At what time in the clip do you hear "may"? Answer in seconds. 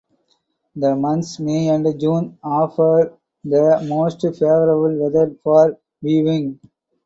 1.39-1.67